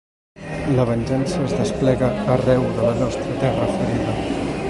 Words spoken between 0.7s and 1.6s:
La venjança es